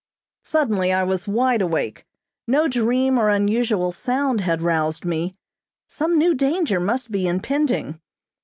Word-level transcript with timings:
Suddenly 0.43 0.91
I 0.91 1.03
was 1.03 1.27
wide 1.27 1.61
awake. 1.61 2.07
No 2.47 2.67
dream 2.67 3.19
or 3.19 3.29
unusual 3.29 3.91
sound 3.91 4.41
had 4.41 4.63
roused 4.63 5.05
me. 5.05 5.35
Some 5.87 6.17
new 6.17 6.33
danger 6.33 6.79
must 6.79 7.11
be 7.11 7.27
impending. 7.27 8.01